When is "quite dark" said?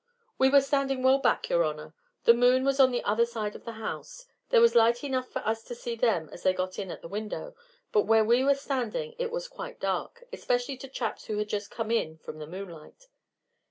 9.47-10.23